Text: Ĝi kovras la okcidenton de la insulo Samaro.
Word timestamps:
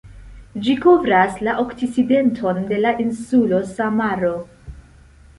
Ĝi 0.67 0.71
kovras 0.83 1.35
la 1.47 1.53
okcidenton 1.63 2.61
de 2.71 2.79
la 2.85 2.93
insulo 3.03 3.59
Samaro. 3.75 4.33